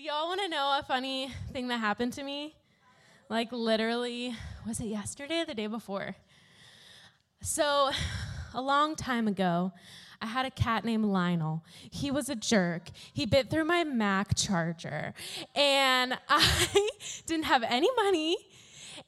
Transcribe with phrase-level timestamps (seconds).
[0.00, 2.54] Do y'all want to know a funny thing that happened to me?
[3.28, 4.34] Like, literally,
[4.66, 6.16] was it yesterday or the day before?
[7.42, 7.90] So,
[8.54, 9.72] a long time ago,
[10.22, 11.62] I had a cat named Lionel.
[11.90, 12.88] He was a jerk.
[13.12, 15.12] He bit through my Mac charger,
[15.54, 16.88] and I
[17.26, 18.38] didn't have any money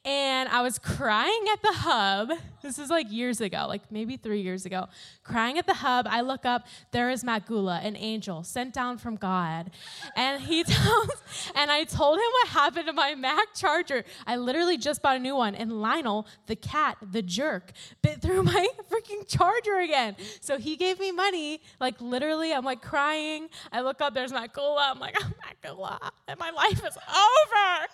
[0.05, 2.33] and I was crying at the hub.
[2.63, 4.87] This is like years ago, like maybe three years ago.
[5.25, 8.99] Crying at the hub, I look up, there is Matt Gula, an angel sent down
[8.99, 9.71] from God.
[10.17, 11.11] And he tells,
[11.55, 14.05] and I told him what happened to my Mac charger.
[14.27, 18.43] I literally just bought a new one, and Lionel, the cat, the jerk, bit through
[18.45, 20.17] my freaking charger again.
[20.41, 23.49] So he gave me money, like literally, I'm like crying.
[23.73, 24.93] I look up, there's Matt Gula.
[24.93, 27.89] I'm like, oh, Matt Gula, and my life is over.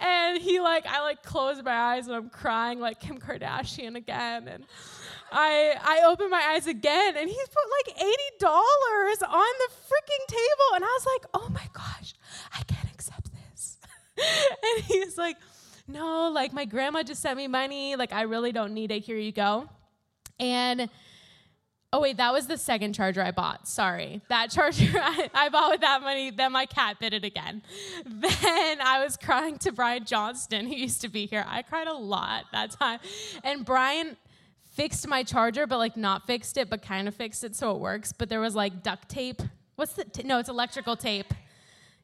[0.00, 4.48] And he like, I like close my eyes and I'm crying like Kim Kardashian again.
[4.48, 4.64] And
[5.32, 7.96] I I opened my eyes again and he's put like
[8.40, 10.74] $80 on the freaking table.
[10.74, 12.14] And I was like, oh my gosh,
[12.56, 13.78] I can't accept this.
[14.16, 15.36] and he's like,
[15.86, 17.96] no, like my grandma just sent me money.
[17.96, 19.02] Like I really don't need it.
[19.02, 19.68] Here you go.
[20.38, 20.88] And
[21.92, 23.66] Oh, wait, that was the second charger I bought.
[23.66, 24.20] Sorry.
[24.28, 27.62] That charger I, I, bought with that money, then my cat bit it again.
[28.04, 31.44] Then I was crying to Brian Johnston, who used to be here.
[31.48, 33.00] I cried a lot that time.
[33.42, 34.16] And Brian
[34.62, 37.80] fixed my charger, but like not fixed it, but kind of fixed it so it
[37.80, 38.12] works.
[38.12, 39.42] But there was like duct tape.
[39.74, 41.34] What's the, t- no, it's electrical tape.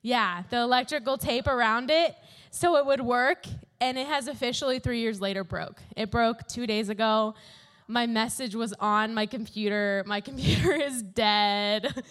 [0.02, 2.16] Yeah, the electrical tape around it
[2.50, 3.46] so it would work.
[3.80, 5.80] And it has officially three years later broke.
[5.96, 7.34] It broke two days ago
[7.88, 10.02] my message was on my computer.
[10.06, 12.04] My computer is dead.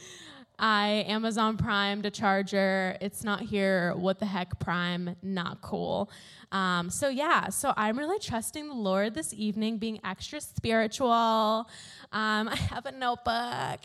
[0.58, 2.98] I Amazon Primed a charger.
[3.02, 3.94] It's not here.
[3.96, 5.16] What the heck, Prime?
[5.22, 6.10] Not cool.
[6.52, 11.12] Um, so, yeah, so I'm really trusting the Lord this evening, being extra spiritual.
[11.12, 11.68] Um,
[12.50, 13.82] I have a notebook.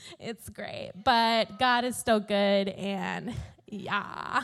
[0.20, 0.92] it's great.
[1.04, 3.34] But God is still good, and
[3.66, 4.42] yeah.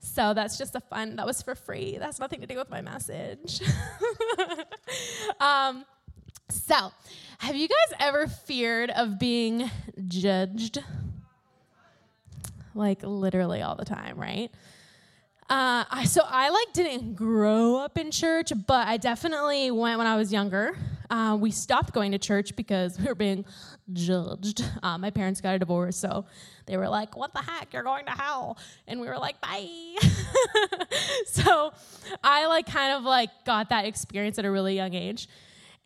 [0.00, 1.98] So that's just a fun, that was for free.
[1.98, 3.60] That's nothing to do with my message.
[5.40, 5.84] um,
[6.50, 6.92] so,
[7.38, 9.70] have you guys ever feared of being
[10.06, 10.82] judged?
[12.74, 14.50] Like literally all the time, right?
[15.50, 20.06] Uh, I, so I like didn't grow up in church, but I definitely went when
[20.06, 20.76] I was younger.
[21.08, 23.46] Uh, we stopped going to church because we were being
[23.94, 24.62] judged.
[24.82, 26.26] Uh, my parents got a divorce, so
[26.66, 27.72] they were like, "What the heck?
[27.72, 29.96] You're going to hell," and we were like, "Bye."
[31.26, 31.72] so
[32.22, 35.28] I like kind of like got that experience at a really young age.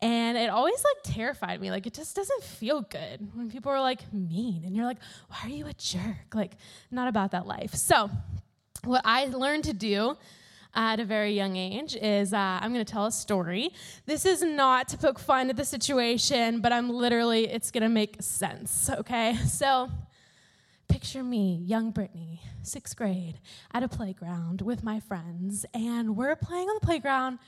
[0.03, 1.71] And it always like terrified me.
[1.71, 4.97] Like it just doesn't feel good when people are like mean and you're like,
[5.29, 6.35] why are you a jerk?
[6.35, 6.57] Like,
[6.91, 7.73] not about that life.
[7.73, 8.09] So,
[8.83, 10.17] what I learned to do
[10.75, 13.69] at a very young age is uh, I'm going to tell a story.
[14.05, 17.89] This is not to poke fun at the situation, but I'm literally, it's going to
[17.89, 19.37] make sense, okay?
[19.47, 19.89] So,
[20.89, 23.39] picture me, young Brittany, sixth grade,
[23.73, 27.39] at a playground with my friends, and we're playing on the playground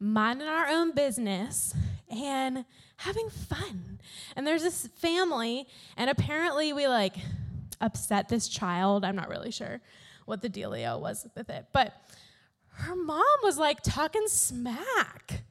[0.00, 1.74] minding our own business
[2.10, 2.64] and
[2.96, 3.98] having fun.
[4.36, 5.66] And there's this family,
[5.96, 7.14] and apparently we like
[7.80, 9.04] upset this child.
[9.04, 9.80] I'm not really sure
[10.26, 11.94] what the dealio was with it, but
[12.72, 15.42] her mom was like talking smack.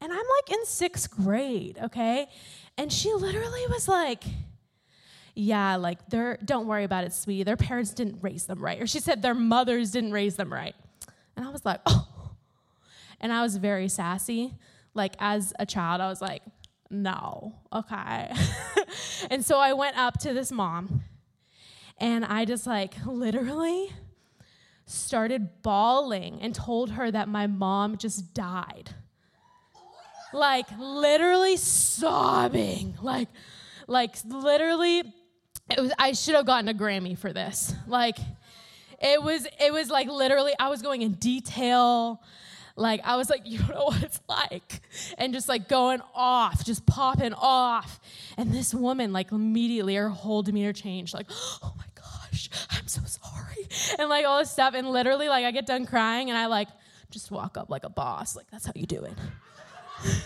[0.00, 2.28] And I'm like in sixth grade, okay?
[2.76, 4.22] And she literally was like,
[5.34, 7.44] yeah, like they're don't worry about it, sweetie.
[7.44, 8.80] Their parents didn't raise them right.
[8.80, 10.74] Or she said their mothers didn't raise them right.
[11.36, 12.08] And I was like, oh,
[13.20, 14.54] and I was very sassy.
[14.94, 16.42] Like as a child, I was like,
[16.90, 18.32] no, okay.
[19.30, 21.02] and so I went up to this mom
[21.98, 23.90] and I just like literally
[24.86, 28.90] started bawling and told her that my mom just died.
[30.32, 32.96] Like literally sobbing.
[33.02, 33.28] Like
[33.86, 35.00] like literally
[35.70, 37.74] it was I should have gotten a Grammy for this.
[37.86, 38.18] Like
[39.00, 42.22] it was it was like literally I was going in detail
[42.78, 44.80] like, I was like, you don't know what it's like.
[45.18, 48.00] And just like going off, just popping off.
[48.36, 51.14] And this woman, like, immediately her whole demeanor changed.
[51.14, 53.68] Like, oh my gosh, I'm so sorry.
[53.98, 54.74] And like all this stuff.
[54.74, 56.68] And literally, like, I get done crying and I like
[57.10, 58.36] just walk up like a boss.
[58.36, 59.14] Like, that's how you do it.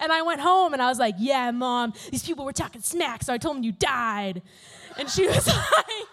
[0.00, 3.22] and I went home and I was like, yeah, mom, these people were talking smack.
[3.22, 4.42] So I told them you died.
[4.98, 6.06] And she was like,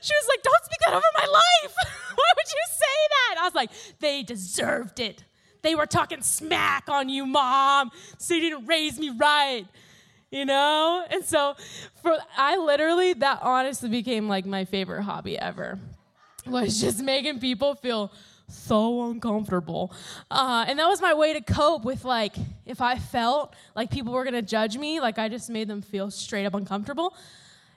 [0.00, 1.74] she was like, don't speak that over my life.
[2.14, 3.36] Why would you say that?
[3.40, 3.70] I was like,
[4.00, 5.24] they deserved it.
[5.62, 7.90] They were talking smack on you, mom.
[8.18, 9.66] So you didn't raise me right.
[10.30, 11.04] You know?
[11.10, 11.56] And so
[12.02, 15.78] for I literally that honestly became like my favorite hobby ever.
[16.46, 18.10] Was just making people feel
[18.48, 19.92] so uncomfortable.
[20.30, 24.12] Uh, and that was my way to cope with like if I felt like people
[24.12, 27.14] were gonna judge me, like I just made them feel straight up uncomfortable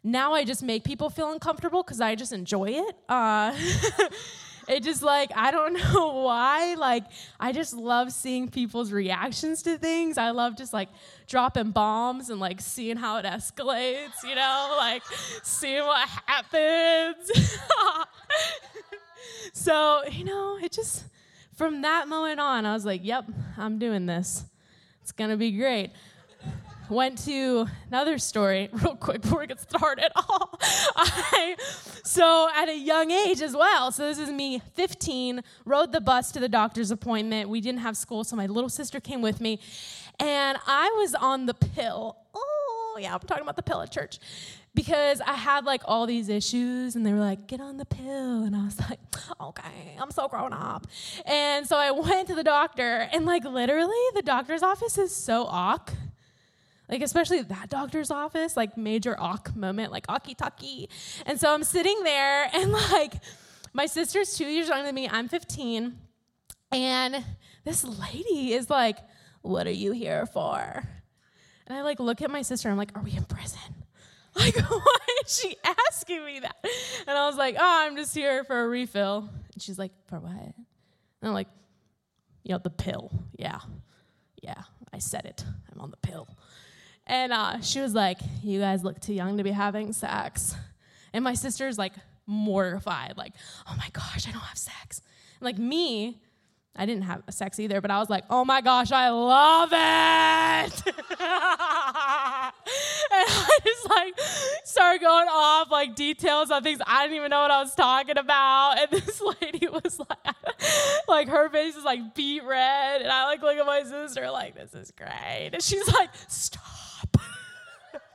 [0.03, 2.95] now I just make people feel uncomfortable because I just enjoy it.
[3.07, 3.55] Uh,
[4.67, 6.75] it just like I don't know why.
[6.75, 7.05] Like
[7.39, 10.17] I just love seeing people's reactions to things.
[10.17, 10.89] I love just like
[11.27, 14.23] dropping bombs and like seeing how it escalates.
[14.23, 15.03] You know, like
[15.43, 17.31] seeing what happens.
[19.53, 21.05] so you know, it just
[21.55, 23.25] from that moment on, I was like, "Yep,
[23.57, 24.43] I'm doing this.
[25.01, 25.91] It's gonna be great."
[26.93, 30.11] Went to another story real quick before we get started.
[30.15, 31.55] I,
[32.03, 33.91] so at a young age as well.
[33.91, 37.49] So this is me, 15, rode the bus to the doctor's appointment.
[37.49, 39.59] We didn't have school, so my little sister came with me,
[40.19, 42.17] and I was on the pill.
[42.35, 44.19] Oh yeah, I'm talking about the pill at church
[44.75, 48.43] because I had like all these issues, and they were like, "Get on the pill,"
[48.43, 48.99] and I was like,
[49.41, 50.85] "Okay, I'm so grown up."
[51.25, 55.45] And so I went to the doctor, and like literally, the doctor's office is so
[55.45, 55.93] awk
[56.89, 60.89] like, especially that doctor's office, like major awk moment, like awky talkie.
[61.25, 63.15] And so I'm sitting there, and like,
[63.73, 65.09] my sister's two years younger than me.
[65.09, 65.97] I'm 15.
[66.71, 67.25] And
[67.63, 68.97] this lady is like,
[69.41, 70.83] What are you here for?
[71.67, 73.59] And I like look at my sister, I'm like, Are we in prison?
[74.35, 76.55] Like, why is she asking me that?
[77.05, 79.29] And I was like, Oh, I'm just here for a refill.
[79.53, 80.31] And she's like, For what?
[80.33, 80.55] And
[81.21, 81.49] I'm like,
[82.43, 83.11] You know, the pill.
[83.37, 83.59] Yeah.
[84.41, 85.45] Yeah, I said it.
[85.71, 86.27] I'm on the pill.
[87.05, 90.55] And uh, she was like, You guys look too young to be having sex.
[91.13, 91.93] And my sister's like
[92.25, 93.33] mortified, like,
[93.67, 95.01] Oh my gosh, I don't have sex.
[95.39, 96.21] And like me,
[96.75, 99.75] I didn't have sex either, but I was like, oh my gosh, I love it.
[100.87, 100.95] and
[103.11, 104.19] I just like
[104.63, 108.17] started going off like details on things I didn't even know what I was talking
[108.17, 108.79] about.
[108.79, 110.35] And this lady was like,
[111.07, 113.03] like her face is like beet red.
[113.03, 115.51] And I like look at my sister like, this is great.
[115.53, 116.63] And she's like, stop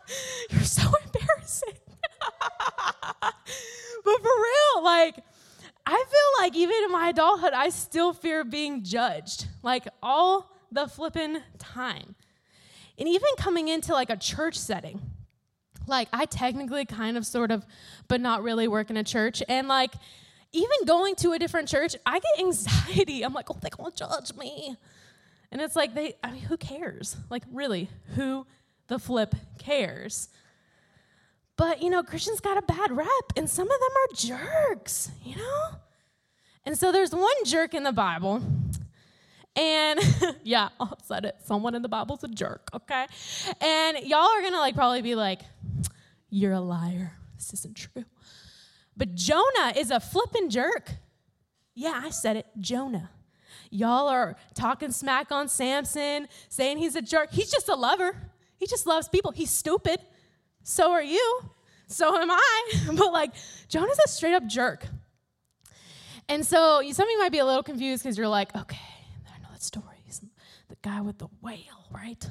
[0.50, 1.74] You're so embarrassing.
[3.20, 3.32] but
[4.04, 5.22] for real, like,
[5.86, 10.86] I feel like even in my adulthood, I still fear being judged, like all the
[10.86, 12.14] flippin' time.
[12.98, 15.00] And even coming into like a church setting,
[15.86, 17.64] like I technically kind of sort of,
[18.06, 19.42] but not really work in a church.
[19.48, 19.94] And like,
[20.52, 23.24] even going to a different church, I get anxiety.
[23.24, 24.76] I'm like, oh, they're gonna judge me.
[25.50, 27.16] And it's like, they, I mean, who cares?
[27.30, 28.46] Like, really, who
[28.88, 30.28] the flip cares.
[31.56, 35.36] But, you know, Christians got a bad rep, and some of them are jerks, you
[35.36, 35.70] know?
[36.64, 38.42] And so there's one jerk in the Bible,
[39.58, 40.00] and
[40.44, 41.36] yeah, I said it.
[41.44, 43.06] Someone in the Bible's a jerk, okay?
[43.60, 45.40] And y'all are gonna like probably be like,
[46.30, 47.12] you're a liar.
[47.36, 48.04] This isn't true.
[48.96, 50.92] But Jonah is a flippin' jerk.
[51.74, 53.10] Yeah, I said it, Jonah.
[53.70, 57.30] Y'all are talking smack on Samson, saying he's a jerk.
[57.30, 58.16] He's just a lover.
[58.58, 59.30] He just loves people.
[59.30, 60.00] He's stupid.
[60.62, 61.40] So are you.
[61.86, 62.62] So am I.
[62.92, 63.32] but like,
[63.68, 64.86] Jonah's a straight up jerk.
[66.28, 68.78] And so some of you might be a little confused because you're like, okay,
[69.34, 69.84] I know that story.
[70.04, 70.20] He's
[70.68, 72.22] the guy with the whale, right?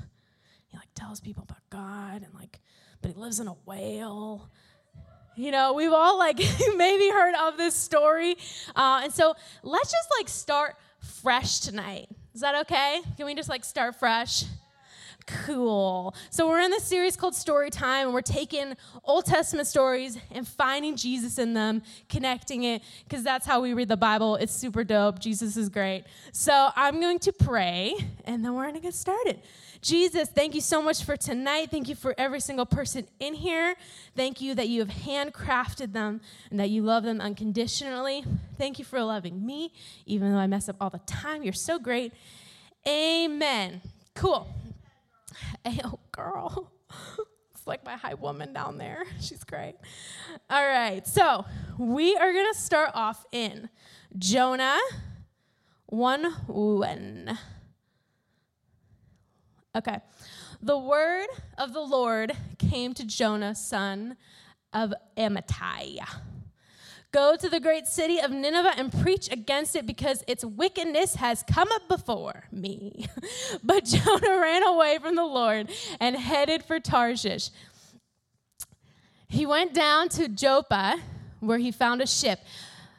[0.68, 2.59] He like tells people about God and like,
[3.01, 4.51] but he lives in a whale.
[5.35, 6.38] You know, we've all like
[6.75, 8.35] maybe heard of this story.
[8.75, 10.75] Uh, and so let's just like start
[11.21, 12.07] fresh tonight.
[12.35, 13.01] Is that okay?
[13.15, 14.44] Can we just like start fresh?
[15.27, 16.15] Cool.
[16.29, 20.47] So we're in this series called Story Time, and we're taking Old Testament stories and
[20.47, 24.37] finding Jesus in them, connecting it, because that's how we read the Bible.
[24.37, 25.19] It's super dope.
[25.19, 26.06] Jesus is great.
[26.31, 29.42] So I'm going to pray, and then we're to get started.
[29.81, 31.69] Jesus, thank you so much for tonight.
[31.71, 33.75] Thank you for every single person in here.
[34.16, 38.23] Thank you that you have handcrafted them and that you love them unconditionally.
[38.57, 39.73] Thank you for loving me,
[40.06, 41.44] even though I mess up all the time.
[41.44, 42.13] You're so great.
[42.87, 43.81] Amen.
[44.16, 44.47] Cool.
[45.83, 46.71] Oh, girl.
[47.53, 49.03] It's like my high woman down there.
[49.19, 49.73] She's great.
[50.47, 51.07] All right.
[51.07, 51.44] So
[51.79, 53.69] we are going to start off in
[54.15, 54.77] Jonah
[55.87, 57.39] 1 1.
[59.75, 59.99] Okay.
[60.61, 61.27] The word
[61.57, 64.17] of the Lord came to Jonah, son
[64.71, 65.97] of Amittai.
[67.14, 71.44] Go to the great city of Nineveh and preach against it because its wickedness has
[71.44, 73.07] come up before me.
[73.64, 77.49] but Jonah ran away from the Lord and headed for Tarshish.
[79.30, 80.99] He went down to Joppa,
[81.40, 82.40] where he found a ship.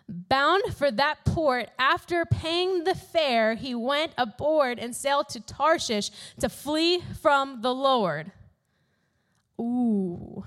[0.09, 6.11] Bound for that port, after paying the fare, he went aboard and sailed to Tarshish
[6.41, 8.33] to flee from the Lord.
[9.61, 10.45] Ooh.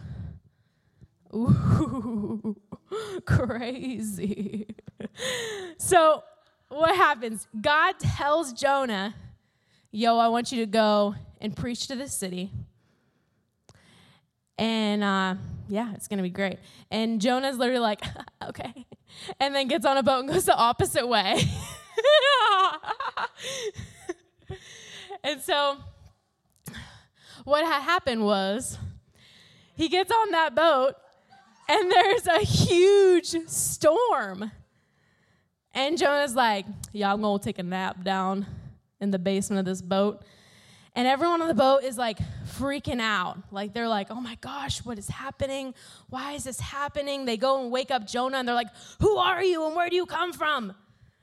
[1.34, 2.56] Ooh.
[3.26, 4.68] Crazy.
[5.78, 6.24] so,
[6.70, 7.48] what happens?
[7.60, 9.16] God tells Jonah,
[9.94, 12.50] Yo, I want you to go and preach to the city.
[14.58, 15.36] And uh,
[15.68, 16.60] yeah, it's going to be great.
[16.90, 18.02] And Jonah's literally like,
[18.48, 18.86] okay.
[19.40, 21.42] And then gets on a boat and goes the opposite way.
[25.24, 25.78] and so
[27.44, 28.78] what had happened was
[29.76, 30.96] he gets on that boat
[31.72, 34.52] and there's a huge storm.
[35.74, 38.46] And Jonah's like, yeah, I'm going to take a nap down
[39.00, 40.22] in the basement of this boat.
[40.94, 43.38] And everyone on the boat is like freaking out.
[43.52, 45.74] Like they're like, oh my gosh, what is happening?
[46.10, 47.24] Why is this happening?
[47.24, 48.68] They go and wake up Jonah and they're like,
[49.00, 50.74] who are you and where do you come from?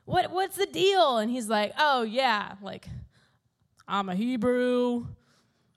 [0.07, 1.19] What, what's the deal?
[1.19, 2.89] And he's like, oh yeah, like
[3.87, 5.07] I'm a Hebrew.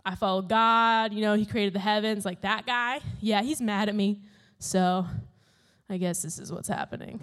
[0.05, 1.13] I follow God.
[1.13, 3.01] You know, he created the heavens, like that guy.
[3.19, 4.21] Yeah, he's mad at me.
[4.61, 5.07] So
[5.89, 7.19] I guess this is what's happening.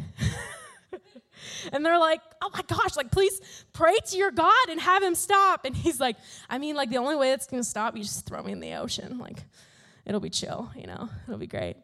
[1.72, 5.14] and they're like, oh my gosh, like, please pray to your God and have him
[5.14, 5.64] stop.
[5.64, 6.16] And he's like,
[6.50, 8.58] I mean, like, the only way that's going to stop, you just throw me in
[8.58, 9.18] the ocean.
[9.18, 9.38] Like,
[10.04, 11.76] it'll be chill, you know, it'll be great.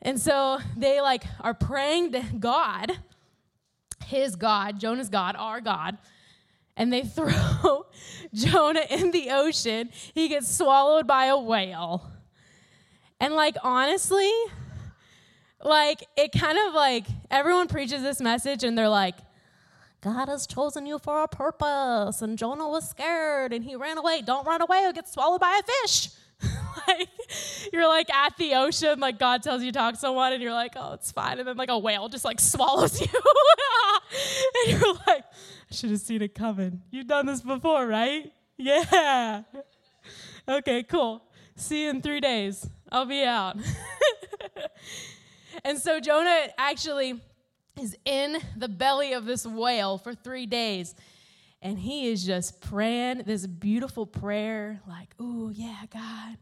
[0.00, 2.92] And so they, like, are praying to God,
[4.06, 5.98] his God, Jonah's God, our God,
[6.76, 7.86] and they throw
[8.32, 9.90] Jonah in the ocean.
[10.14, 12.12] He gets swallowed by a whale.
[13.18, 14.30] And, like, honestly,
[15.62, 19.16] like, it kind of like everyone preaches this message and they're like,
[20.00, 22.22] God has chosen you for a purpose.
[22.22, 24.22] And Jonah was scared and he ran away.
[24.22, 26.10] Don't run away or get swallowed by a fish.
[26.86, 27.08] like,
[27.72, 30.52] you're like at the ocean, like God tells you to talk to someone, and you're
[30.52, 31.40] like, oh, it's fine.
[31.40, 33.08] And then like a whale just like swallows you.
[34.66, 35.24] and you're like,
[35.70, 36.82] I should have seen it coming.
[36.92, 38.32] You've done this before, right?
[38.56, 39.42] Yeah.
[40.48, 41.22] Okay, cool.
[41.56, 42.68] See you in three days.
[42.90, 43.56] I'll be out.
[45.64, 47.20] And so Jonah actually
[47.80, 50.94] is in the belly of this whale for three days.
[51.60, 56.36] And he is just praying this beautiful prayer, like, oh, yeah, God,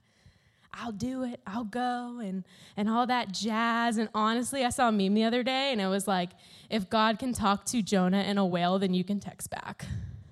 [0.74, 2.44] I'll do it, I'll go, and,
[2.76, 3.96] and all that jazz.
[3.96, 6.30] And honestly, I saw a meme the other day, and it was like,
[6.68, 9.86] if God can talk to Jonah in a whale, then you can text back.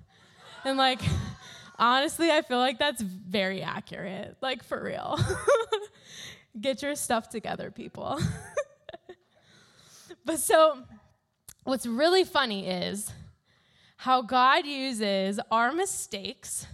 [0.63, 1.01] and like,
[1.79, 5.17] honestly, I feel like that's very accurate, like, for real.
[6.61, 8.19] Get your stuff together, people.
[10.25, 10.79] But so,
[11.63, 13.11] what's really funny is
[13.97, 16.67] how God uses our mistakes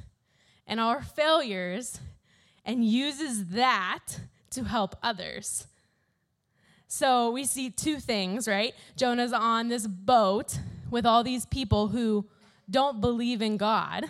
[0.66, 2.00] and our failures
[2.66, 4.20] and uses that
[4.52, 5.68] to help others.
[6.88, 8.74] So we see two things, right?
[8.98, 10.58] Jonah's on this boat
[10.90, 12.26] with all these people who
[12.70, 14.06] don't believe in God.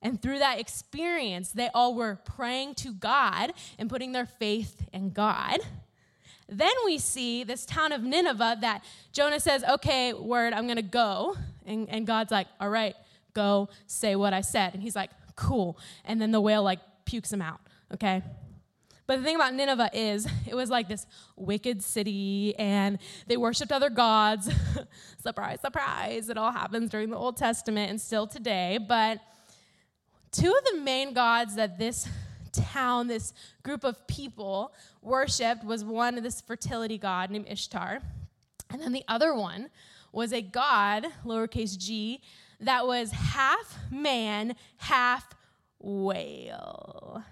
[0.00, 5.10] And through that experience, they all were praying to God and putting their faith in
[5.10, 5.58] God.
[6.48, 10.82] Then we see this town of Nineveh that Jonah says, Okay, word, I'm going to
[10.82, 11.36] go.
[11.66, 12.94] And, and God's like, All right,
[13.34, 14.74] go say what I said.
[14.74, 15.78] And he's like, Cool.
[16.04, 17.60] And then the whale like pukes him out,
[17.92, 18.22] okay?
[19.08, 23.72] But the thing about Nineveh is, it was like this wicked city, and they worshiped
[23.72, 24.50] other gods.
[25.22, 26.28] surprise, surprise.
[26.28, 28.78] It all happens during the Old Testament and still today.
[28.86, 29.20] But
[30.30, 32.06] two of the main gods that this
[32.52, 38.00] town, this group of people worshiped was one, of this fertility god named Ishtar.
[38.70, 39.70] And then the other one
[40.12, 42.20] was a god, lowercase g,
[42.60, 45.28] that was half man, half
[45.78, 47.22] whale.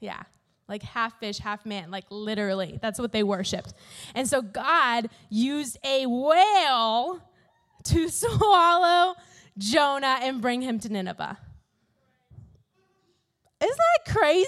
[0.00, 0.22] Yeah,
[0.68, 2.78] like half fish, half man, like literally.
[2.80, 3.74] That's what they worshiped.
[4.14, 7.20] And so God used a whale
[7.84, 9.14] to swallow
[9.58, 11.38] Jonah and bring him to Nineveh.
[14.04, 14.46] That crazy?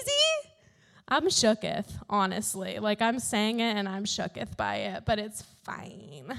[1.07, 2.79] I'm shooketh, honestly.
[2.79, 6.37] Like I'm saying it and I'm shooketh by it, but it's fine.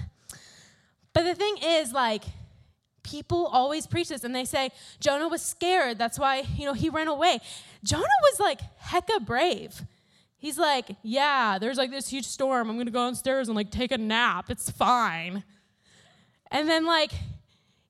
[1.12, 2.24] But the thing is, like,
[3.02, 5.98] people always preach this and they say Jonah was scared.
[5.98, 7.38] That's why, you know, he ran away.
[7.84, 9.82] Jonah was like hecka brave.
[10.38, 12.68] He's like, yeah, there's like this huge storm.
[12.68, 14.50] I'm gonna go downstairs and like take a nap.
[14.50, 15.44] It's fine.
[16.50, 17.12] And then like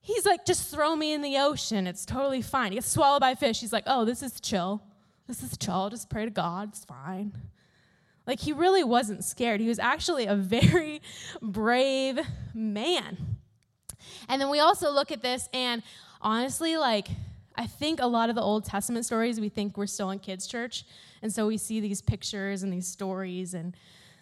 [0.05, 1.87] He's like, just throw me in the ocean.
[1.87, 2.71] It's totally fine.
[2.71, 3.59] He gets swallowed by fish.
[3.59, 4.83] He's like, oh, this is chill.
[5.27, 5.89] This is chill.
[5.89, 6.69] Just pray to God.
[6.69, 7.33] It's fine.
[8.27, 9.59] Like, he really wasn't scared.
[9.59, 11.01] He was actually a very
[11.41, 12.19] brave
[12.53, 13.37] man.
[14.29, 15.81] And then we also look at this, and
[16.21, 17.07] honestly, like,
[17.55, 20.45] I think a lot of the Old Testament stories, we think we're still in kids'
[20.47, 20.83] church.
[21.21, 23.75] And so we see these pictures and these stories, and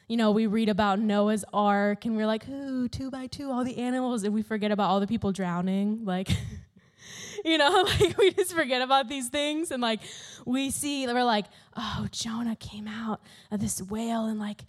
[0.08, 3.64] you know, we read about Noah's Ark and we're like, ooh, two by two, all
[3.64, 6.04] the animals, and we forget about all the people drowning.
[6.04, 6.30] Like,
[7.44, 9.72] you know, like we just forget about these things.
[9.72, 10.02] And like,
[10.46, 11.46] we see, we're like,
[11.76, 13.22] oh, Jonah came out
[13.52, 14.64] of this whale and like,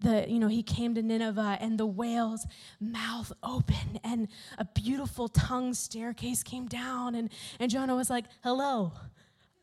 [0.00, 2.44] the you know he came to nineveh and the whale's
[2.80, 4.26] mouth opened and
[4.58, 8.92] a beautiful tongue staircase came down and, and jonah was like hello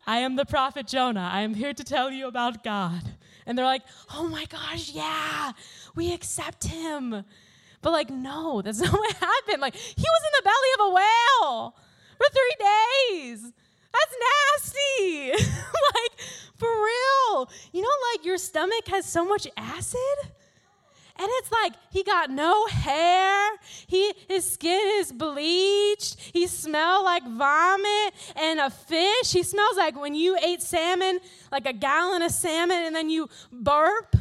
[0.07, 1.29] I am the prophet Jonah.
[1.31, 3.03] I am here to tell you about God.
[3.45, 3.83] And they're like,
[4.15, 5.51] oh my gosh, yeah,
[5.95, 7.23] we accept him.
[7.81, 9.61] But like, no, that's not what happened.
[9.61, 11.75] Like, he was in the belly of a whale
[12.19, 13.41] for three days.
[13.41, 15.31] That's nasty.
[15.31, 16.19] like,
[16.55, 17.49] for real.
[17.71, 20.29] You know, like your stomach has so much acid
[21.19, 23.51] and it's like he got no hair.
[23.87, 26.17] He his skin is bleached.
[26.33, 29.33] He smelled like vomit and a fish.
[29.33, 31.19] He smells like when you ate salmon,
[31.51, 34.15] like a gallon of salmon, and then you burp.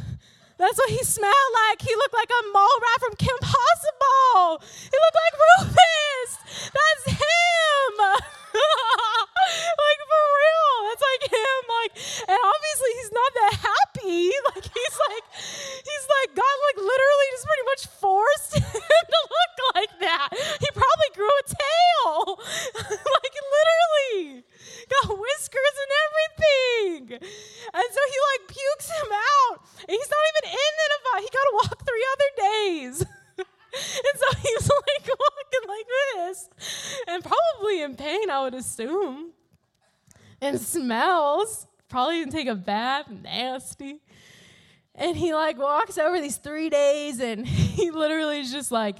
[0.59, 1.81] That's what he smelled like.
[1.83, 4.59] He looked like a mole rat from Kim Possible.
[4.61, 6.31] He looked like Rufus.
[6.75, 7.93] That's him.
[8.59, 10.75] like for real.
[10.91, 11.61] That's like him.
[11.79, 11.93] Like,
[12.27, 14.31] and obviously he's not that happy.
[14.49, 15.27] Like he's like,
[15.85, 20.29] he's like God like literally just pretty much forced him to look like that.
[20.33, 22.41] He probably grew a tail.
[22.75, 24.43] like literally.
[24.89, 27.03] Got whiskers and everything.
[27.21, 29.57] And so he like pukes him out.
[29.87, 31.19] And he's not even in Nineveh.
[31.23, 32.95] He gotta walk three other days.
[33.39, 36.49] and so he's like walking like this
[37.07, 39.33] and probably in pain, I would assume.
[40.41, 41.67] And smells.
[41.91, 44.01] Probably didn't take a bath, nasty.
[44.95, 48.97] And he like walks over these three days and he literally is just like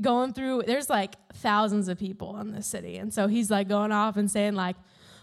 [0.00, 2.96] going through, there's like thousands of people in this city.
[2.96, 4.76] And so he's like going off and saying, like,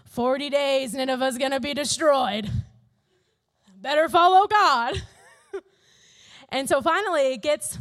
[0.04, 2.50] 40 days, Nineveh's gonna be destroyed.
[3.80, 5.00] Better follow God.
[6.50, 7.78] and so finally it gets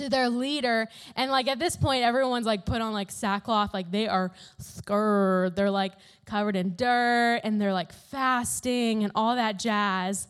[0.00, 0.88] to their leader.
[1.14, 3.72] And like at this point everyone's like put on like sackcloth.
[3.72, 5.56] Like they are scared.
[5.56, 5.92] They're like
[6.24, 10.26] covered in dirt and they're like fasting and all that jazz.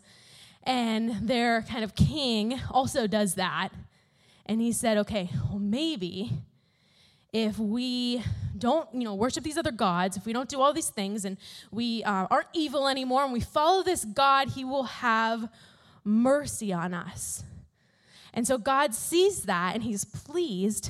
[0.63, 3.69] And their kind of king also does that.
[4.45, 6.31] And he said okay well maybe
[7.31, 8.21] if we
[8.57, 11.37] don't you know worship these other gods if we don't do all these things and
[11.71, 15.47] we uh, aren't evil anymore and we follow this god he will have
[16.03, 17.43] mercy on us
[18.33, 20.89] and so God sees that and he's pleased.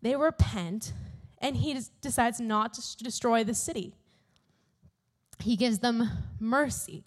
[0.00, 0.92] They repent
[1.38, 3.94] and he decides not to destroy the city.
[5.38, 7.04] He gives them mercy,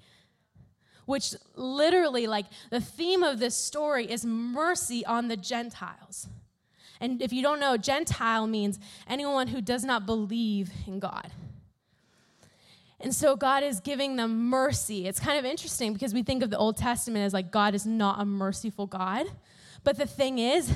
[1.06, 6.28] which literally, like, the theme of this story is mercy on the Gentiles.
[7.00, 11.32] And if you don't know, Gentile means anyone who does not believe in God.
[13.06, 15.06] And so God is giving them mercy.
[15.06, 17.86] It's kind of interesting because we think of the Old Testament as like God is
[17.86, 19.28] not a merciful God.
[19.84, 20.74] But the thing is,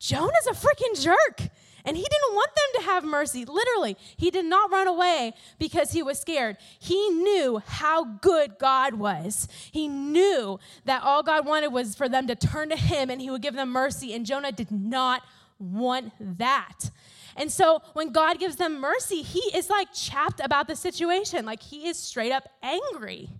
[0.00, 1.48] Jonah's a freaking jerk.
[1.84, 3.44] And he didn't want them to have mercy.
[3.44, 6.56] Literally, he did not run away because he was scared.
[6.80, 9.46] He knew how good God was.
[9.70, 13.30] He knew that all God wanted was for them to turn to him and he
[13.30, 14.12] would give them mercy.
[14.12, 15.22] And Jonah did not
[15.60, 16.90] want that.
[17.40, 21.46] And so when God gives them mercy, he is like chapped about the situation.
[21.46, 23.30] Like he is straight up angry.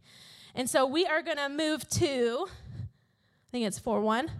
[0.54, 4.30] And so we are going to move to, I think it's 4 1.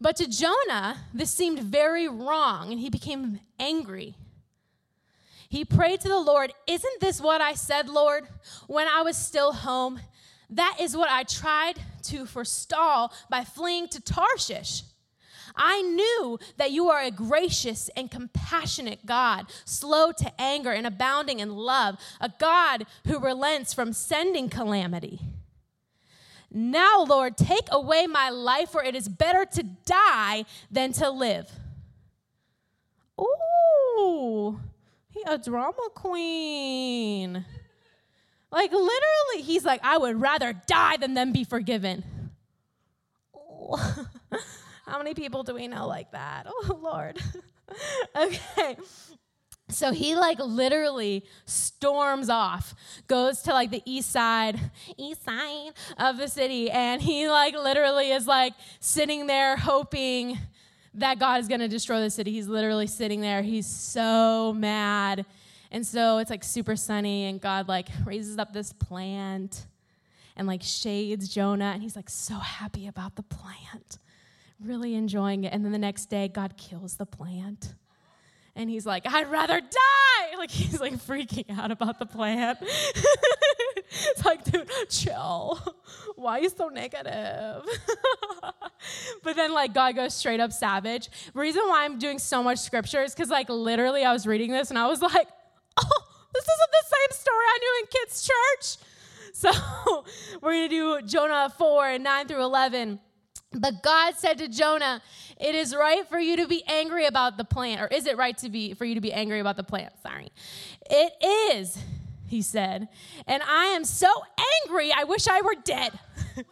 [0.00, 4.14] But to Jonah, this seemed very wrong, and he became angry.
[5.48, 8.26] He prayed to the Lord, Isn't this what I said, Lord,
[8.66, 10.00] when I was still home?
[10.50, 11.74] That is what I tried
[12.04, 14.82] to forestall by fleeing to Tarshish.
[15.56, 21.40] I knew that you are a gracious and compassionate God, slow to anger and abounding
[21.40, 25.20] in love, a God who relents from sending calamity.
[26.50, 31.50] Now, Lord, take away my life, for it is better to die than to live.
[33.20, 34.60] Ooh,
[35.10, 37.44] he a drama queen.
[38.50, 42.04] Like literally, he's like, I would rather die than them be forgiven.
[44.86, 46.46] How many people do we know like that?
[46.68, 47.18] Oh, Lord.
[48.16, 48.76] okay.
[49.68, 52.72] So he like literally storms off,
[53.08, 54.58] goes to like the east side,
[54.96, 60.38] east side of the city, and he like literally is like sitting there hoping
[60.94, 62.30] that God is going to destroy the city.
[62.30, 63.42] He's literally sitting there.
[63.42, 65.26] He's so mad.
[65.70, 69.66] And so it's like super sunny and God like raises up this plant
[70.36, 73.98] and like shades Jonah and he's like so happy about the plant
[74.60, 75.52] really enjoying it.
[75.52, 77.74] And then the next day, God kills the plant.
[78.54, 79.70] And he's like, I'd rather die.
[80.38, 82.58] Like, he's like freaking out about the plant.
[82.62, 85.58] it's like, dude, chill.
[86.14, 87.64] Why are you so negative?
[89.22, 91.08] but then, like, God goes straight up savage.
[91.32, 94.68] Reason why I'm doing so much scripture is because, like, literally, I was reading this
[94.68, 95.28] and I was like,
[95.78, 96.02] oh,
[96.34, 98.86] this isn't the same story I knew in kids' church.
[99.32, 100.04] So,
[100.42, 103.00] we're going to do Jonah 4 and 9 through 11.
[103.56, 105.00] But God said to Jonah,
[105.40, 108.36] It is right for you to be angry about the plant, or is it right
[108.38, 109.92] to be for you to be angry about the plant?
[110.02, 110.30] Sorry.
[110.90, 111.12] It
[111.54, 111.78] is,
[112.26, 112.88] he said.
[113.26, 114.08] And I am so
[114.64, 115.98] angry, I wish I were dead.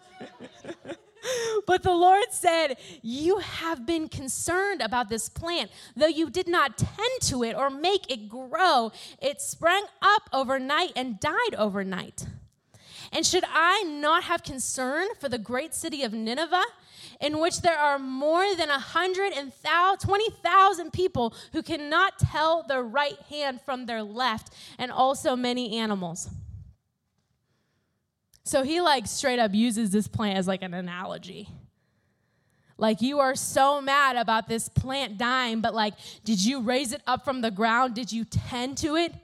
[1.67, 6.79] but the Lord said, You have been concerned about this plant, though you did not
[6.79, 8.93] tend to it or make it grow.
[9.21, 12.27] It sprang up overnight and died overnight.
[13.12, 16.64] And should I not have concern for the great city of Nineveh,
[17.25, 23.87] in which there are more than 120,000 people who cannot tell their right hand from
[23.87, 26.29] their left, and also many animals?
[28.45, 31.49] So he like straight up uses this plant as like an analogy.
[32.77, 37.01] Like you are so mad about this plant dying, but like, did you raise it
[37.07, 37.95] up from the ground?
[37.95, 39.15] Did you tend to it?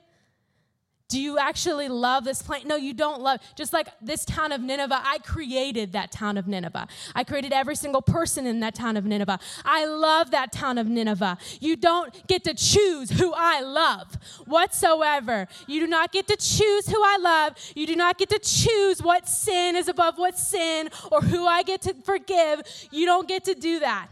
[1.11, 2.65] Do you actually love this plant?
[2.65, 3.41] No, you don't love.
[3.55, 6.87] Just like this town of Nineveh, I created that town of Nineveh.
[7.13, 9.37] I created every single person in that town of Nineveh.
[9.65, 11.37] I love that town of Nineveh.
[11.59, 15.49] You don't get to choose who I love whatsoever.
[15.67, 17.57] You do not get to choose who I love.
[17.75, 21.63] You do not get to choose what sin is above what sin or who I
[21.63, 22.61] get to forgive.
[22.89, 24.07] You don't get to do that.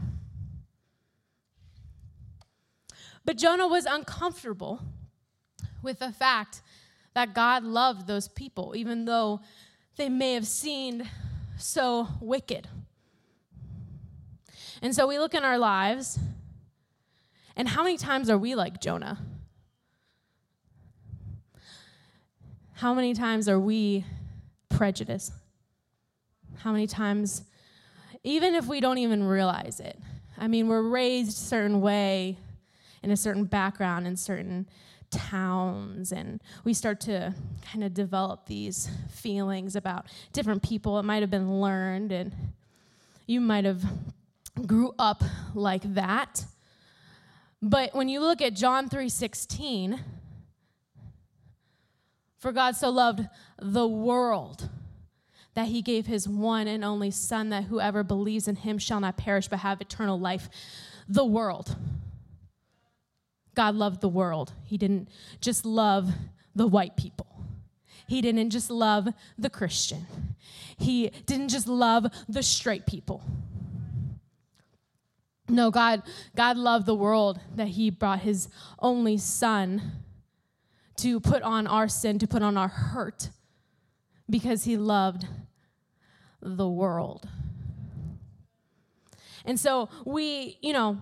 [3.23, 4.81] But Jonah was uncomfortable
[5.81, 6.61] with the fact
[7.13, 9.41] that God loved those people, even though
[9.97, 11.09] they may have seemed
[11.57, 12.67] so wicked.
[14.81, 16.19] And so we look in our lives,
[17.55, 19.17] and how many times are we like Jonah?
[22.73, 24.05] How many times are we
[24.69, 25.33] prejudiced?
[26.59, 27.43] How many times,
[28.23, 29.99] even if we don't even realize it?
[30.37, 32.37] I mean, we're raised a certain way,
[33.03, 34.69] in a certain background, in certain
[35.09, 37.33] towns and we start to
[37.71, 40.99] kind of develop these feelings about different people.
[40.99, 42.33] It might have been learned and
[43.25, 43.83] you might have
[44.65, 46.45] grew up like that.
[47.61, 49.99] But when you look at john 3.16
[52.37, 53.27] for god so loved
[53.61, 54.69] the world
[55.59, 59.17] that he gave his one and only son that whoever believes in him shall not
[59.17, 60.49] perish but have eternal life.
[61.09, 61.75] The world
[63.59, 64.53] God loved the world.
[64.63, 65.09] He didn't
[65.41, 66.09] just love
[66.55, 67.43] the white people.
[68.07, 70.07] He didn't just love the Christian.
[70.77, 73.21] He didn't just love the straight people.
[75.49, 76.03] No, God,
[76.37, 78.47] God loved the world that He brought His
[78.79, 79.91] only Son
[80.95, 83.29] to put on our sin, to put on our hurt,
[84.29, 85.27] because He loved
[86.41, 87.27] the world.
[89.43, 91.01] And so we, you know,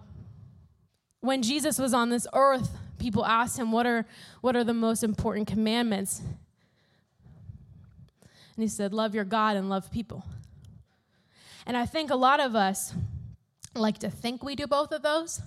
[1.27, 4.05] when Jesus was on this earth, people asked him, What are,
[4.39, 6.21] what are the most important commandments?
[8.21, 10.23] And he said, Love your God and love people.
[11.65, 12.93] And I think a lot of us
[13.75, 15.41] like to think we do both of those,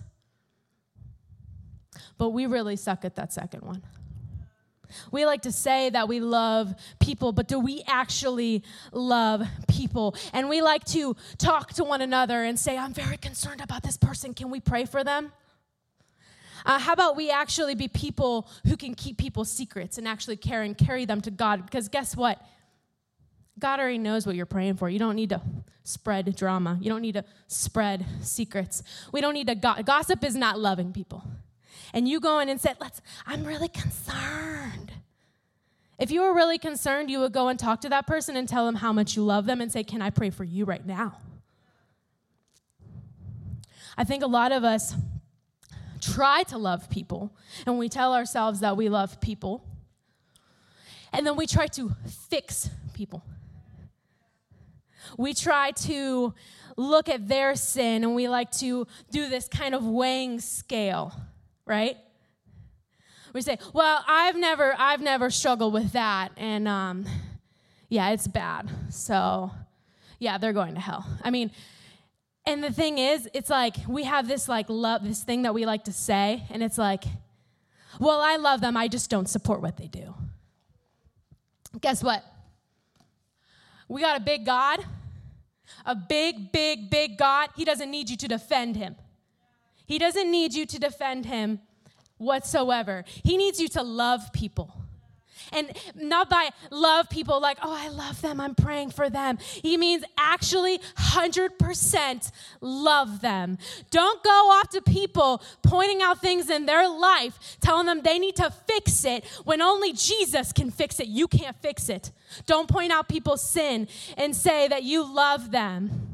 [2.18, 3.82] but we really suck at that second one.
[5.10, 10.14] We like to say that we love people, but do we actually love people?
[10.32, 13.96] And we like to talk to one another and say, I'm very concerned about this
[13.96, 14.34] person.
[14.34, 15.32] Can we pray for them?
[16.64, 20.62] Uh, how about we actually be people who can keep people's secrets and actually care
[20.62, 21.64] and carry them to God?
[21.64, 22.40] Because guess what?
[23.58, 24.88] God already knows what you're praying for.
[24.88, 25.40] You don't need to
[25.84, 26.78] spread drama.
[26.80, 28.82] You don't need to spread secrets.
[29.12, 31.24] We don't need to go- gossip is not loving people.
[31.92, 34.92] And you go in and say, "Let's I'm really concerned."
[35.98, 38.64] If you were really concerned, you would go and talk to that person and tell
[38.64, 41.18] them how much you love them and say, "Can I pray for you right now?"
[43.98, 44.94] I think a lot of us
[46.00, 47.32] try to love people
[47.66, 49.64] and we tell ourselves that we love people.
[51.12, 51.92] And then we try to
[52.28, 53.24] fix people.
[55.16, 56.34] We try to
[56.76, 61.12] look at their sin and we like to do this kind of weighing scale,
[61.66, 61.96] right?
[63.32, 67.06] We say, "Well, I've never, I've never struggled with that, and um,
[67.88, 68.68] yeah, it's bad.
[68.90, 69.52] So,
[70.18, 71.52] yeah, they're going to hell." I mean,
[72.46, 75.66] and the thing is, it's like we have this like love, this thing that we
[75.66, 77.04] like to say, and it's like,
[77.98, 80.14] well, I love them, I just don't support what they do.
[81.80, 82.24] Guess what?
[83.88, 84.84] We got a big God,
[85.84, 87.50] a big, big, big God.
[87.56, 88.96] He doesn't need you to defend him.
[89.86, 91.60] He doesn't need you to defend him
[92.16, 93.04] whatsoever.
[93.24, 94.79] He needs you to love people.
[95.52, 99.38] And not by love people like, oh, I love them, I'm praying for them.
[99.38, 103.58] He means actually 100% love them.
[103.90, 108.36] Don't go off to people pointing out things in their life, telling them they need
[108.36, 111.08] to fix it when only Jesus can fix it.
[111.08, 112.12] You can't fix it.
[112.46, 116.09] Don't point out people's sin and say that you love them.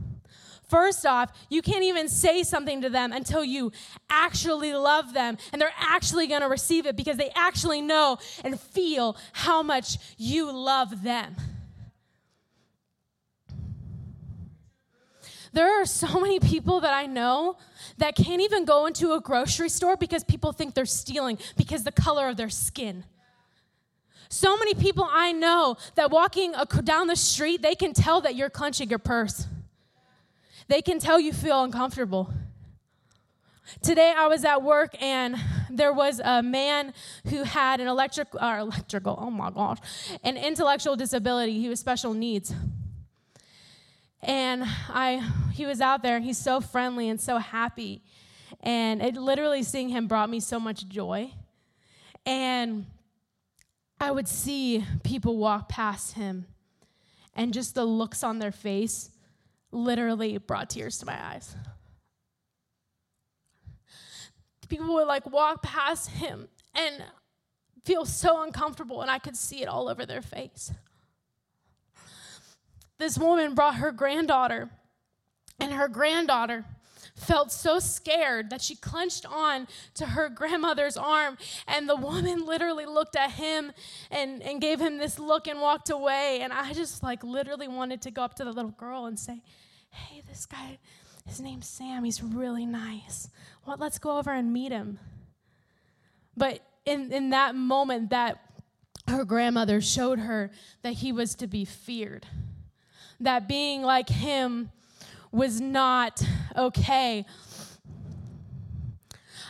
[0.68, 3.70] First off, you can't even say something to them until you
[4.10, 8.58] actually love them and they're actually going to receive it because they actually know and
[8.58, 11.36] feel how much you love them.
[15.52, 17.56] There are so many people that I know
[17.98, 21.92] that can't even go into a grocery store because people think they're stealing because the
[21.92, 23.04] color of their skin.
[24.28, 28.50] So many people I know that walking down the street, they can tell that you're
[28.50, 29.46] clenching your purse.
[30.68, 32.32] They can tell you feel uncomfortable.
[33.82, 35.36] Today I was at work and
[35.70, 36.92] there was a man
[37.28, 39.78] who had an electric or electrical, oh my gosh,
[40.24, 41.60] an intellectual disability.
[41.60, 42.54] He was special needs.
[44.22, 48.02] And I he was out there, he's so friendly and so happy.
[48.60, 51.32] And it literally seeing him brought me so much joy.
[52.24, 52.86] And
[54.00, 56.46] I would see people walk past him
[57.34, 59.10] and just the looks on their face
[59.72, 61.54] literally brought tears to my eyes.
[64.68, 67.04] People would like walk past him and
[67.84, 70.72] feel so uncomfortable, and I could see it all over their face.
[72.98, 74.70] This woman brought her granddaughter,
[75.60, 76.64] and her granddaughter
[77.16, 81.36] felt so scared that she clenched on to her grandmother's arm.
[81.66, 83.72] And the woman literally looked at him
[84.10, 86.40] and, and gave him this look and walked away.
[86.42, 89.42] And I just like literally wanted to go up to the little girl and say,
[89.90, 90.78] hey, this guy,
[91.26, 92.04] his name's Sam.
[92.04, 93.28] He's really nice.
[93.66, 94.98] Well, let's go over and meet him.
[96.36, 98.40] But in, in that moment, that
[99.08, 100.50] her grandmother showed her
[100.82, 102.26] that he was to be feared,
[103.20, 104.70] that being like him
[105.32, 106.22] was not
[106.56, 107.24] okay.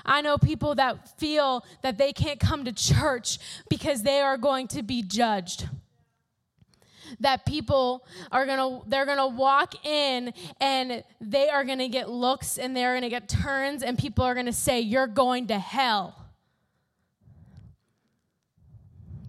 [0.06, 4.68] I know people that feel that they can't come to church because they are going
[4.68, 5.68] to be judged.
[7.20, 12.76] That people are gonna they're gonna walk in and they are gonna get looks and
[12.76, 16.16] they're gonna get turns and people are gonna say you're going to hell.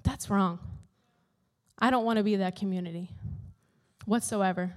[0.03, 0.59] That's wrong.
[1.79, 3.09] I don't want to be that community
[4.05, 4.73] whatsoever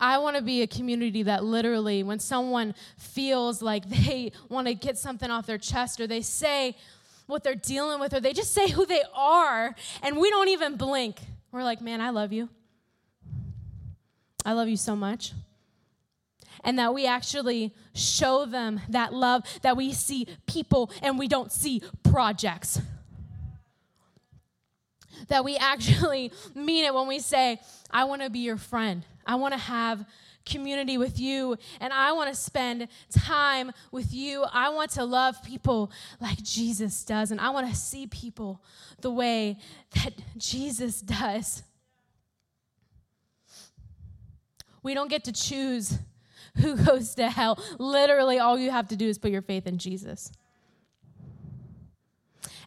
[0.00, 4.74] I want to be a community that literally, when someone feels like they want to
[4.74, 6.76] get something off their chest or they say,
[7.30, 10.76] what they're dealing with, or they just say who they are, and we don't even
[10.76, 11.20] blink.
[11.52, 12.48] We're like, man, I love you.
[14.44, 15.32] I love you so much.
[16.62, 21.50] And that we actually show them that love, that we see people and we don't
[21.50, 22.80] see projects.
[25.28, 29.04] That we actually mean it when we say, I want to be your friend.
[29.26, 30.04] I want to have
[30.44, 34.44] community with you and I want to spend time with you.
[34.52, 38.62] I want to love people like Jesus does and I want to see people
[39.00, 39.58] the way
[39.94, 41.62] that Jesus does.
[44.82, 45.98] We don't get to choose
[46.56, 47.62] who goes to hell.
[47.78, 50.32] Literally, all you have to do is put your faith in Jesus.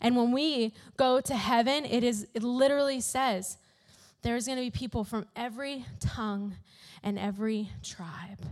[0.04, 3.58] And when we go to heaven, it is it literally says
[4.22, 6.56] there's going to be people from every tongue
[7.04, 8.46] and every tribe.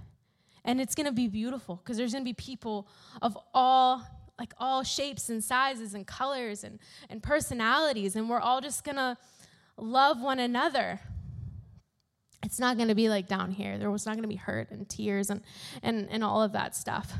[0.64, 2.88] And it's going to be beautiful because there's going to be people
[3.22, 4.04] of all
[4.40, 8.96] like all shapes and sizes and colors and, and personalities and we're all just going
[8.96, 9.16] to
[9.78, 11.00] love one another.
[12.44, 13.78] It's not going to be like down here.
[13.78, 15.42] There was not going to be hurt and tears and,
[15.84, 17.14] and, and all of that stuff.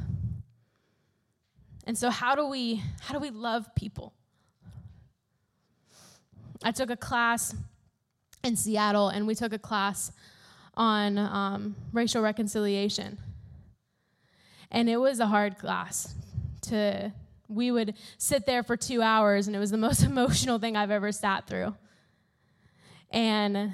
[1.86, 4.14] And so how do we how do we love people
[6.64, 7.56] i took a class
[8.44, 10.12] in seattle and we took a class
[10.76, 13.18] on um, racial reconciliation.
[14.72, 16.16] And it was a hard class
[16.62, 17.12] to
[17.50, 20.92] we would sit there for two hours and it was the most emotional thing i've
[20.92, 21.76] ever sat through
[23.10, 23.74] and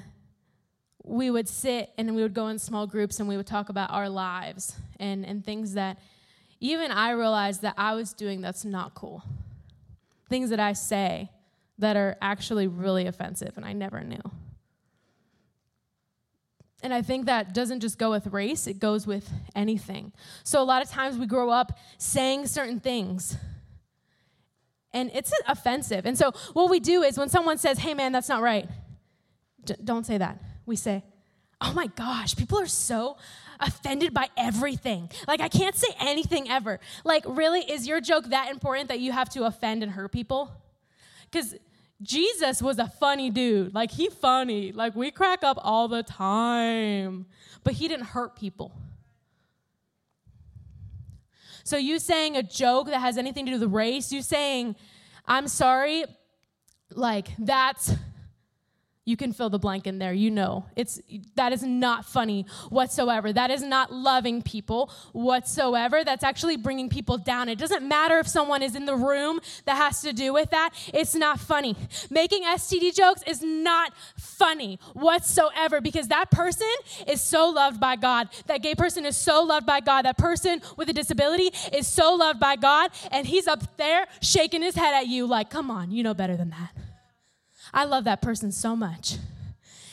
[1.04, 3.90] we would sit and we would go in small groups and we would talk about
[3.90, 5.98] our lives and, and things that
[6.60, 9.22] even i realized that i was doing that's not cool
[10.28, 11.30] things that i say
[11.78, 14.20] that are actually really offensive and i never knew
[16.82, 20.12] and I think that doesn't just go with race, it goes with anything.
[20.44, 23.36] So a lot of times we grow up saying certain things.
[24.92, 26.06] And it's offensive.
[26.06, 28.68] And so what we do is when someone says, hey man, that's not right,
[29.64, 30.40] D- don't say that.
[30.66, 31.02] We say,
[31.60, 33.16] oh my gosh, people are so
[33.60, 35.10] offended by everything.
[35.26, 36.78] Like, I can't say anything ever.
[37.04, 40.52] Like, really, is your joke that important that you have to offend and hurt people?
[41.30, 41.56] Because
[42.00, 43.74] Jesus was a funny dude.
[43.74, 44.72] Like, he funny.
[44.72, 47.26] Like, we crack up all the time.
[47.64, 48.72] But he didn't hurt people.
[51.64, 54.76] So, you saying a joke that has anything to do with race, you saying,
[55.26, 56.04] I'm sorry,
[56.94, 57.94] like, that's,
[59.08, 60.66] you can fill the blank in there you know.
[60.76, 61.00] It's
[61.36, 63.32] that is not funny whatsoever.
[63.32, 66.04] That is not loving people whatsoever.
[66.04, 67.48] That's actually bringing people down.
[67.48, 70.70] It doesn't matter if someone is in the room that has to do with that.
[70.92, 71.74] It's not funny.
[72.10, 76.68] Making std jokes is not funny whatsoever because that person
[77.06, 78.28] is so loved by god.
[78.46, 80.04] That gay person is so loved by god.
[80.04, 82.90] That person with a disability is so loved by god.
[83.10, 86.36] And he's up there shaking his head at you like come on you know better
[86.36, 86.87] than that
[87.72, 89.16] I love that person so much.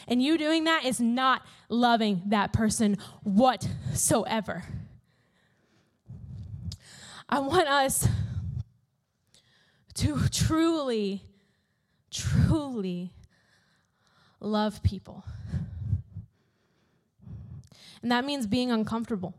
[0.08, 4.64] And you doing that is not loving that person whatsoever.
[7.28, 8.08] I want us
[9.96, 11.24] to truly,
[12.12, 13.14] truly
[14.40, 15.26] love people.
[18.02, 19.34] And that means being uncomfortable.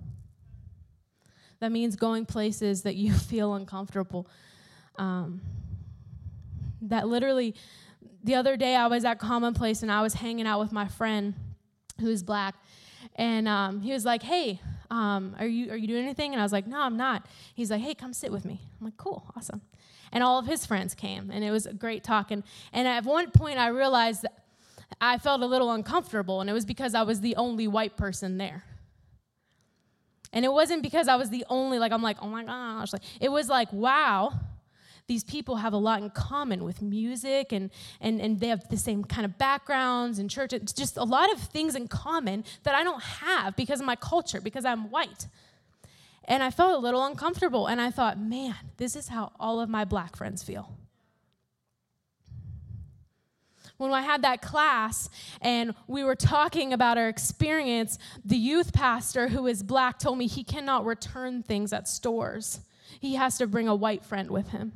[1.60, 4.26] That means going places that you feel uncomfortable.
[4.96, 5.40] Um,
[6.82, 7.54] that literally
[8.26, 11.34] the other day I was at Commonplace and I was hanging out with my friend
[12.00, 12.56] who is black,
[13.14, 14.60] and um, he was like, "Hey,
[14.90, 17.70] um, are you are you doing anything?" And I was like, "No, I'm not." He's
[17.70, 19.62] like, "Hey, come sit with me." I'm like, "Cool, awesome."
[20.12, 22.30] And all of his friends came, and it was a great talk.
[22.30, 24.44] And, and at one point, I realized that
[25.00, 28.38] I felt a little uncomfortable, and it was because I was the only white person
[28.38, 28.64] there.
[30.32, 32.92] And it wasn't because I was the only, like, I'm like, oh my gosh.
[32.92, 34.32] Like, it was like, wow,
[35.08, 38.76] these people have a lot in common with music and, and, and they have the
[38.76, 40.52] same kind of backgrounds and church.
[40.52, 43.96] It's just a lot of things in common that I don't have because of my
[43.96, 45.28] culture, because I'm white.
[46.24, 47.68] And I felt a little uncomfortable.
[47.68, 50.72] And I thought, man, this is how all of my black friends feel.
[53.76, 55.08] When I had that class
[55.40, 60.26] and we were talking about our experience, the youth pastor who is black told me
[60.26, 62.60] he cannot return things at stores.
[62.98, 64.72] He has to bring a white friend with him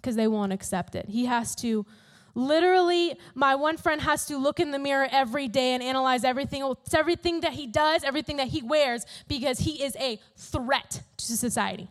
[0.00, 1.06] because they won't accept it.
[1.08, 1.86] He has to
[2.34, 6.74] literally my one friend has to look in the mirror every day and analyze everything
[6.94, 11.88] everything that he does everything that he wears because he is a threat to society.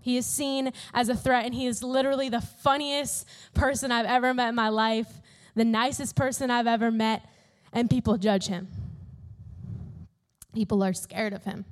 [0.00, 4.34] He is seen as a threat and he is literally the funniest person i've ever
[4.34, 5.20] met in my life
[5.54, 7.24] the nicest person i've ever met
[7.72, 8.68] and people judge him.
[10.54, 11.64] People are scared of him.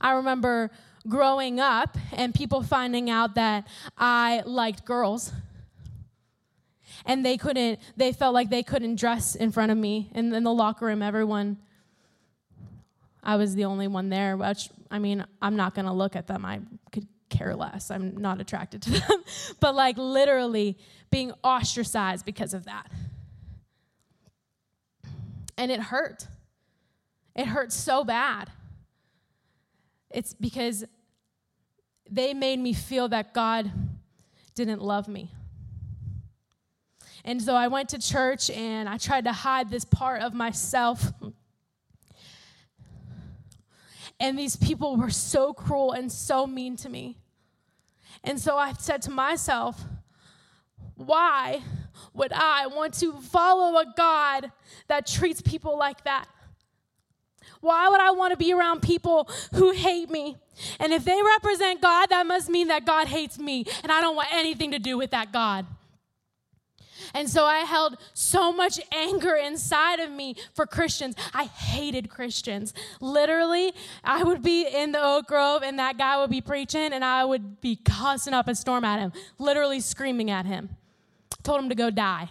[0.00, 0.70] I remember
[1.08, 5.32] growing up and people finding out that I liked girls.
[7.06, 10.10] And they couldn't, they felt like they couldn't dress in front of me.
[10.14, 11.56] And in the locker room, everyone,
[13.22, 16.44] I was the only one there, which, I mean, I'm not gonna look at them.
[16.44, 16.60] I
[16.92, 17.90] could care less.
[17.90, 19.24] I'm not attracted to them.
[19.60, 20.76] but like literally
[21.10, 22.90] being ostracized because of that.
[25.56, 26.26] And it hurt.
[27.34, 28.50] It hurt so bad.
[30.10, 30.84] It's because
[32.10, 33.70] they made me feel that God
[34.54, 35.30] didn't love me.
[37.24, 41.12] And so I went to church and I tried to hide this part of myself.
[44.18, 47.18] And these people were so cruel and so mean to me.
[48.24, 49.82] And so I said to myself,
[50.94, 51.62] why
[52.12, 54.52] would I want to follow a God
[54.88, 56.26] that treats people like that?
[57.60, 60.36] Why would I want to be around people who hate me?
[60.78, 64.16] And if they represent God, that must mean that God hates me, and I don't
[64.16, 65.66] want anything to do with that God.
[67.14, 71.16] And so I held so much anger inside of me for Christians.
[71.34, 72.72] I hated Christians.
[73.00, 73.72] Literally,
[74.04, 77.24] I would be in the Oak Grove and that guy would be preaching and I
[77.24, 80.70] would be cussing up a storm at him, literally screaming at him.
[81.42, 82.28] Told him to go die.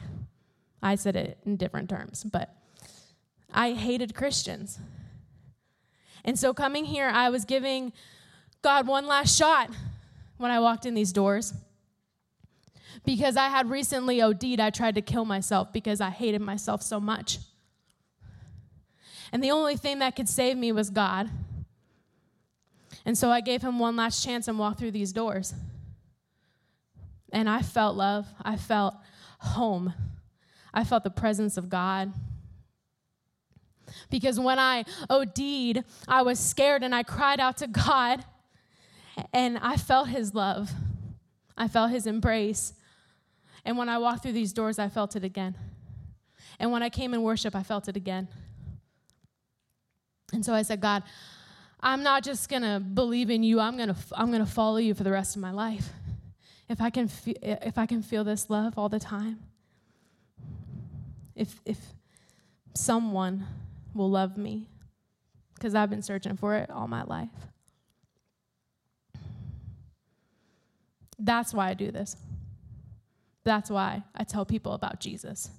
[0.82, 2.56] I said it in different terms, but
[3.54, 4.80] I hated Christians.
[6.24, 7.94] And so coming here, I was giving
[8.62, 9.70] God one last shot
[10.38, 11.54] when I walked in these doors.
[13.06, 17.00] Because I had recently OD'd, I tried to kill myself because I hated myself so
[17.00, 17.40] much.
[19.32, 21.30] And the only thing that could save me was God.
[23.06, 25.54] And so I gave him one last chance and walked through these doors.
[27.32, 28.28] And I felt love.
[28.42, 28.96] I felt
[29.40, 29.94] home.
[30.74, 32.12] I felt the presence of God.
[34.10, 38.26] Because when I OD'd, I was scared and I cried out to God,
[39.34, 40.72] and I felt His love.
[41.58, 42.74] I felt His embrace.
[43.66, 45.56] And when I walked through these doors, I felt it again.
[46.60, 48.28] And when I came in worship, I felt it again.
[50.34, 51.04] And so I said, God,
[51.80, 54.78] I'm not just going to believe in you, I'm going to I'm going to follow
[54.78, 55.90] you for the rest of my life.
[56.68, 59.40] If I can fe- if I can feel this love all the time.
[61.36, 61.80] If if
[62.74, 63.48] someone
[63.94, 64.68] will love me
[65.56, 67.30] because I've been searching for it all my life.
[71.18, 72.16] That's why I do this.
[73.44, 75.50] That's why I tell people about Jesus.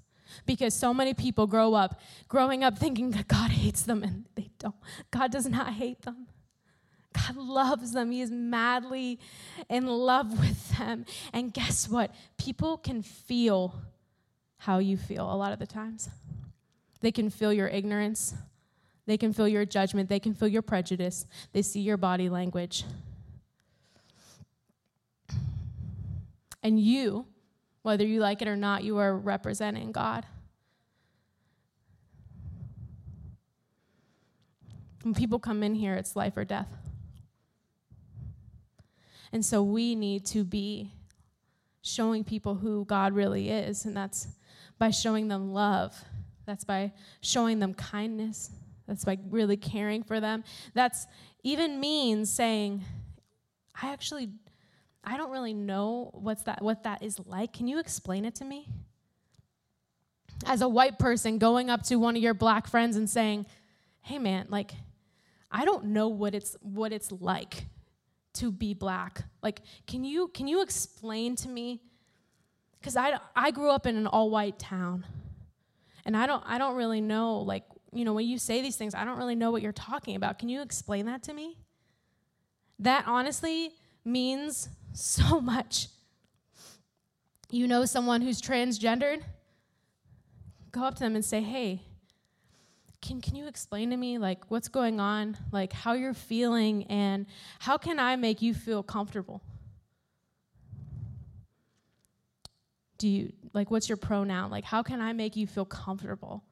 [0.47, 4.51] Because so many people grow up, growing up thinking that God hates them, and they
[4.59, 4.77] don't.
[5.11, 6.29] God does not hate them.
[7.13, 8.13] God loves them.
[8.13, 9.19] He is madly
[9.69, 11.05] in love with them.
[11.33, 12.15] And guess what?
[12.39, 13.75] People can feel
[14.59, 16.09] how you feel a lot of the times.
[17.01, 18.35] They can feel your ignorance,
[19.07, 22.85] they can feel your judgment, they can feel your prejudice, they see your body language.
[26.63, 27.27] And you,
[27.83, 30.27] whether you like it or not, you are representing God.
[35.03, 36.69] When people come in here, it's life or death.
[39.33, 40.93] And so we need to be
[41.83, 44.29] showing people who God really is, and that's
[44.79, 46.05] by showing them love.
[46.51, 46.91] That's by
[47.21, 48.51] showing them kindness.
[48.89, 50.43] That's by really caring for them.
[50.75, 51.07] That's
[51.45, 52.83] even means saying,
[53.81, 54.31] I actually
[55.05, 57.53] I don't really know what's that what that is like.
[57.53, 58.69] Can you explain it to me?
[60.45, 63.47] As a white person going up to one of your black friends and saying,
[64.01, 64.73] "Hey man, like
[65.53, 67.67] I don't know what it's what it's like
[68.35, 69.23] to be black.
[69.41, 71.81] Like can you can you explain to me
[72.83, 75.07] cuz I I grew up in an all-white town.
[76.11, 78.97] And I don't I don't really know like, you know, when you say these things,
[78.97, 80.41] I don't really know what you're talking about.
[80.41, 81.57] Can you explain that to me?
[82.81, 83.71] That honestly
[84.05, 85.87] means so much.
[87.49, 89.23] You know someone who's transgendered?
[90.73, 91.83] Go up to them and say, hey,
[93.01, 97.25] can, can you explain to me like what's going on like how you're feeling and
[97.61, 99.41] how can i make you feel comfortable
[102.99, 106.45] do you like what's your pronoun like how can i make you feel comfortable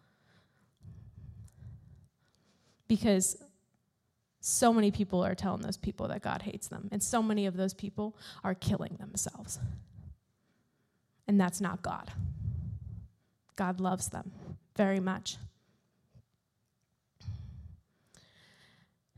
[2.89, 3.37] because
[4.41, 7.57] so many people are telling those people that God hates them, and so many of
[7.57, 9.59] those people are killing themselves.
[11.27, 12.11] And that's not God.
[13.57, 14.33] God loves them
[14.77, 15.37] very much.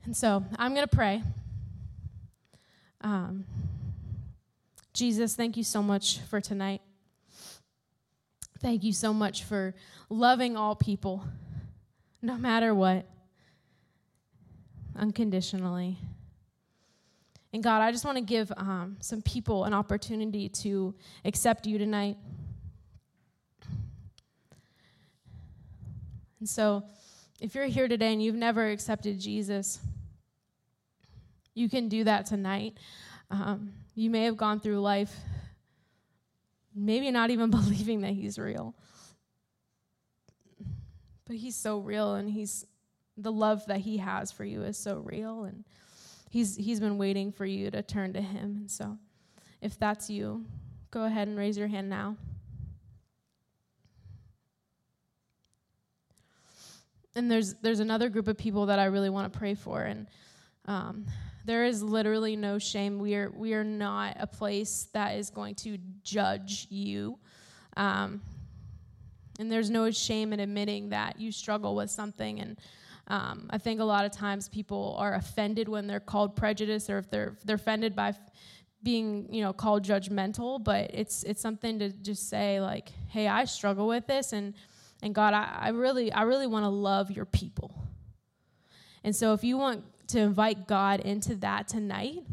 [0.04, 1.22] And so I'm going to pray.
[3.02, 3.44] Um,
[4.92, 6.80] Jesus, thank you so much for tonight.
[8.60, 9.74] Thank you so much for
[10.10, 11.24] loving all people,
[12.20, 13.06] no matter what
[14.94, 15.96] unconditionally.
[17.54, 20.94] And God, I just want to give um, some people an opportunity to
[21.24, 22.18] accept you tonight.
[26.38, 26.84] And so,
[27.40, 29.78] if you're here today and you've never accepted Jesus,
[31.54, 32.76] you can do that tonight.
[33.30, 35.14] Um, you may have gone through life
[36.84, 38.74] maybe not even believing that He's real.
[41.26, 42.66] But He's so real and He's
[43.20, 45.64] the love that he has for you is so real and
[46.30, 48.96] he's he's been waiting for you to turn to him and so
[49.60, 50.44] if that's you
[50.90, 52.16] go ahead and raise your hand now
[57.14, 60.06] and there's there's another group of people that I really want to pray for and
[60.66, 61.04] um,
[61.44, 65.54] there is literally no shame we are we are not a place that is going
[65.54, 67.18] to judge you
[67.76, 68.20] um,
[69.38, 72.58] and there's no shame in admitting that you struggle with something and
[73.10, 76.98] um, I think a lot of times people are offended when they're called prejudice or
[76.98, 78.20] if they're they're offended by f-
[78.84, 80.62] being you know called judgmental.
[80.62, 84.54] But it's it's something to just say like, hey, I struggle with this, and
[85.02, 87.74] and God, I, I really I really want to love your people.
[89.02, 89.82] And so if you want
[90.12, 92.24] to invite God into that tonight,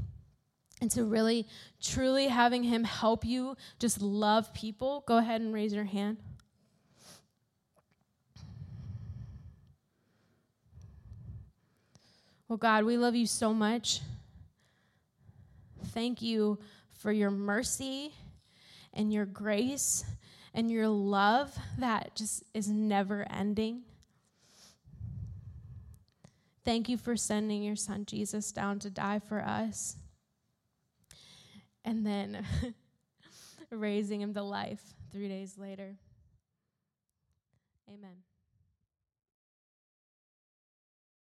[0.79, 1.47] and to really
[1.81, 6.17] truly having him help you just love people, go ahead and raise your hand.
[12.47, 14.01] Well, God, we love you so much.
[15.87, 16.59] Thank you
[16.93, 18.13] for your mercy
[18.93, 20.05] and your grace
[20.53, 23.81] and your love that just is never ending.
[26.67, 29.95] Thank you for sending your son Jesus down to die for us
[31.85, 32.45] and then
[33.71, 35.95] raising him to life three days later.
[37.87, 38.26] Amen.